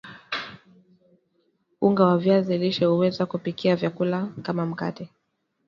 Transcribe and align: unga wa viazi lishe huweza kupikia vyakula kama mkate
unga 1.81 2.05
wa 2.05 2.17
viazi 2.17 2.57
lishe 2.57 2.85
huweza 2.85 3.25
kupikia 3.25 3.75
vyakula 3.75 4.27
kama 4.43 4.65
mkate 4.65 5.09